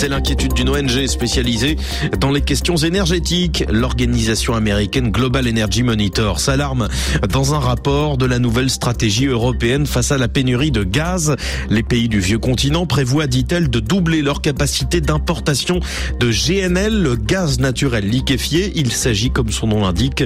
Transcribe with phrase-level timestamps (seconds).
[0.00, 1.76] C'est l'inquiétude d'une ONG spécialisée
[2.20, 3.66] dans les questions énergétiques.
[3.70, 6.88] L'organisation américaine Global Energy Monitor s'alarme
[7.28, 11.36] dans un rapport de la nouvelle stratégie européenne face à la pénurie de gaz.
[11.68, 15.80] Les pays du vieux continent prévoient, dit-elle, de doubler leur capacité d'importation
[16.18, 18.72] de GNL, le gaz naturel liquéfié.
[18.76, 20.24] Il s'agit, comme son nom l'indique,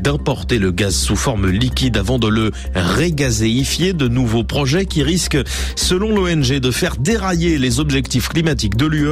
[0.00, 3.94] d'importer le gaz sous forme liquide avant de le régazéifier.
[3.94, 5.42] De nouveaux projets qui risquent,
[5.74, 9.07] selon l'ONG, de faire dérailler les objectifs climatiques de l'UE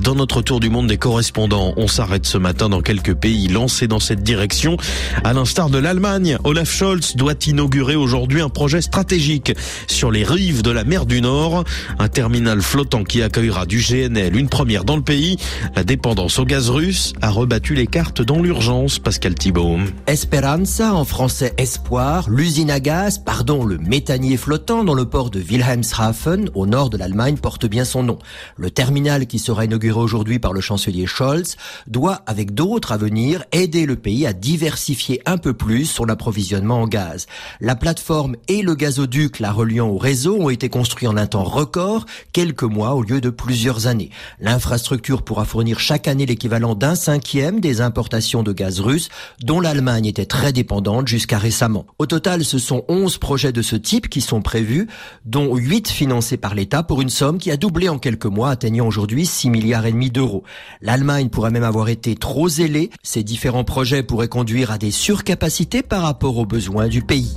[0.00, 3.88] dans notre tour du monde des correspondants, on s'arrête ce matin dans quelques pays lancés
[3.88, 4.76] dans cette direction.
[5.24, 9.52] À l'instar de l'Allemagne, Olaf Scholz doit inaugurer aujourd'hui un projet stratégique
[9.86, 11.64] sur les rives de la mer du Nord.
[11.98, 15.36] Un terminal flottant qui accueillera du GNL, une première dans le pays.
[15.76, 19.78] La dépendance au gaz russe a rebattu les cartes dans l'urgence, Pascal Thibault.
[20.06, 25.40] Esperanza, en français espoir, l'usine à gaz, pardon, le méthanier flottant dans le port de
[25.40, 28.18] Wilhelmshaven, au nord de l'Allemagne, porte bien son nom.
[28.56, 31.56] Le terminal qui sera inauguré aujourd'hui par le chancelier Scholz
[31.86, 36.82] doit, avec d'autres à venir, aider le pays à diversifier un peu plus son approvisionnement
[36.82, 37.26] en gaz.
[37.60, 41.44] La plateforme et le gazoduc la reliant au réseau ont été construits en un temps
[41.44, 44.10] record, quelques mois au lieu de plusieurs années.
[44.40, 49.08] L'infrastructure pourra fournir chaque année l'équivalent d'un cinquième des importations de gaz russe,
[49.42, 51.86] dont l'Allemagne était très dépendante jusqu'à récemment.
[51.98, 54.88] Au total, ce sont 11 projets de ce type qui sont prévus,
[55.24, 58.86] dont 8 financés par l'État pour une somme qui a doublé en quelques mois, atteignant
[58.86, 60.42] aujourd'hui 6 milliards et demi d'euros.
[60.82, 62.90] L'Allemagne pourrait même avoir été trop zélée.
[63.04, 67.36] Ces différents projets pourraient conduire à des surcapacités par rapport aux besoins du pays.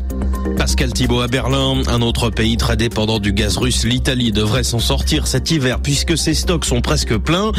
[0.57, 4.79] Pascal Thibault à Berlin, un autre pays très dépendant du gaz russe, l'Italie devrait s'en
[4.79, 7.51] sortir cet hiver puisque ses stocks sont presque pleins.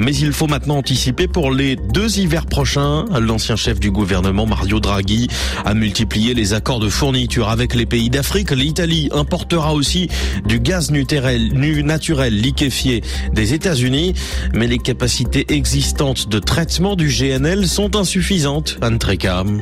[0.00, 3.04] Mais il faut maintenant anticiper pour les deux hivers prochains.
[3.18, 5.28] L'ancien chef du gouvernement Mario Draghi
[5.64, 8.50] a multiplié les accords de fourniture avec les pays d'Afrique.
[8.50, 10.08] L'Italie importera aussi
[10.46, 13.54] du gaz naturel, liquéfié des
[14.54, 18.78] Mais les capacités existantes de traitement du GNL sont insuffisantes.
[18.80, 18.98] Anne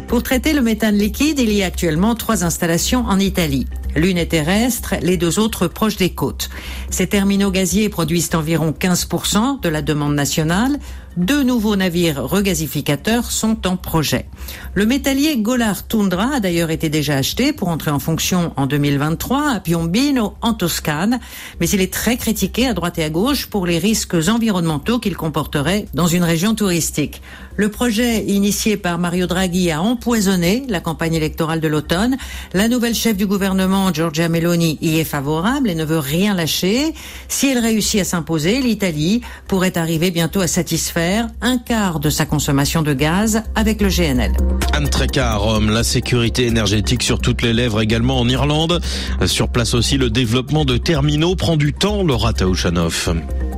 [0.08, 3.66] Pour traiter le méthane liquide, il y a actuellement trois installations en Italie.
[3.96, 6.48] L'une est terrestre, les deux autres proches des côtes.
[6.90, 10.78] Ces terminaux gaziers produisent environ 15% de la demande nationale.
[11.16, 14.26] Deux nouveaux navires regasificateurs sont en projet.
[14.74, 19.50] Le métallier Golar Tundra a d'ailleurs été déjà acheté pour entrer en fonction en 2023
[19.50, 21.18] à Piombino en Toscane,
[21.58, 25.16] mais il est très critiqué à droite et à gauche pour les risques environnementaux qu'il
[25.16, 27.20] comporterait dans une région touristique.
[27.56, 32.16] Le projet initié par Mario Draghi a empoisonné la campagne électorale de l'automne.
[32.54, 36.94] La nouvelle chef du gouvernement, Giorgia Meloni, y est favorable et ne veut rien lâcher.
[37.28, 42.24] Si elle réussit à s'imposer, l'Italie pourrait arriver bientôt à satisfaire un quart de sa
[42.24, 44.32] consommation de gaz avec le GNL.
[44.72, 48.80] Anne Tréca à Rome, la sécurité énergétique sur toutes les lèvres également en Irlande.
[49.26, 53.10] Sur place aussi, le développement de terminaux prend du temps, Laura Taouchanoff.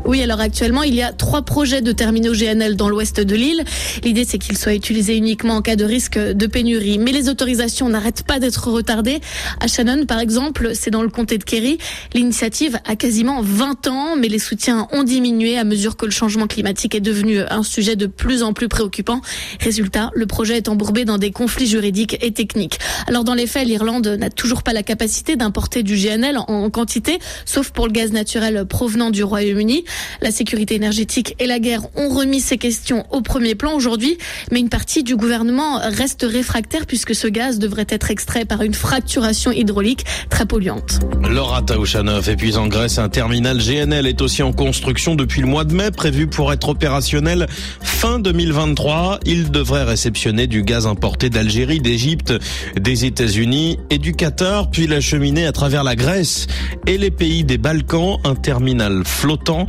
[0.05, 3.65] Oui, alors actuellement, il y a trois projets de terminaux GNL dans l'ouest de l'île.
[4.03, 6.99] L'idée, c'est qu'ils soient utilisés uniquement en cas de risque de pénurie.
[6.99, 9.21] Mais les autorisations n'arrêtent pas d'être retardées.
[9.61, 11.79] À Shannon, par exemple, c'est dans le comté de Kerry.
[12.15, 16.49] L'initiative a quasiment 20 ans, mais les soutiens ont diminué à mesure que le changement
[16.49, 19.21] climatique est devenu un sujet de plus en plus préoccupant.
[19.61, 22.81] Résultat, le projet est embourbé dans des conflits juridiques et techniques.
[23.07, 27.21] Alors dans les faits, l'Irlande n'a toujours pas la capacité d'importer du GNL en quantité,
[27.45, 29.85] sauf pour le gaz naturel provenant du Royaume-Uni.
[30.21, 34.19] La sécurité énergétique et la guerre ont remis ces questions au premier plan aujourd'hui,
[34.51, 38.75] mais une partie du gouvernement reste réfractaire puisque ce gaz devrait être extrait par une
[38.75, 41.01] fracturation hydraulique très polluante.
[41.29, 45.65] Laura Taouchanov, et en Grèce, un terminal GNL est aussi en construction depuis le mois
[45.65, 47.47] de mai, prévu pour être opérationnel
[47.81, 49.21] fin 2023.
[49.27, 52.35] Il devrait réceptionner du gaz importé d'Algérie, d'Égypte,
[52.77, 56.47] des États-Unis et du Qatar, puis l'acheminer à travers la Grèce
[56.87, 58.19] et les pays des Balkans.
[58.25, 59.67] Un terminal flottant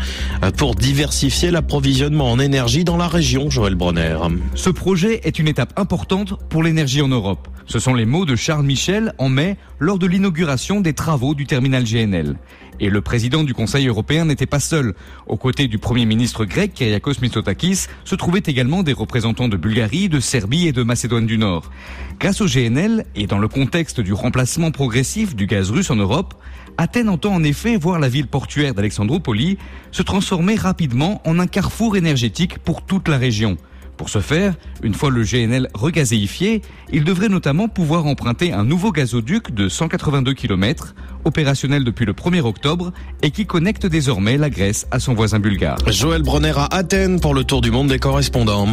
[0.57, 4.18] pour diversifier l'approvisionnement en énergie dans la région, Joël Bronner.
[4.56, 7.47] Ce projet est une étape importante pour l'énergie en Europe.
[7.66, 11.46] Ce sont les mots de Charles Michel en mai lors de l'inauguration des travaux du
[11.46, 12.35] terminal GNL.
[12.79, 14.94] Et le président du Conseil européen n'était pas seul.
[15.28, 20.09] Aux côtés du Premier ministre grec, Kyriakos Mitsotakis, se trouvaient également des représentants de Bulgarie,
[20.09, 21.69] de Serbie et de Macédoine du Nord.
[22.19, 26.33] Grâce au GNL, et dans le contexte du remplacement progressif du gaz russe en Europe,
[26.77, 29.57] Athènes entend en effet voir la ville portuaire d'Alexandroupoli
[29.92, 33.57] se transformer rapidement en un carrefour énergétique pour toute la région.
[33.98, 36.62] Pour ce faire, une fois le GNL regazéifié,
[36.92, 40.95] il devrait notamment pouvoir emprunter un nouveau gazoduc de 182 km,
[41.25, 42.92] opérationnel depuis le 1er octobre
[43.22, 45.78] et qui connecte désormais la Grèce à son voisin bulgare.
[45.88, 48.68] Joël Bronner à Athènes pour le tour du monde des correspondants.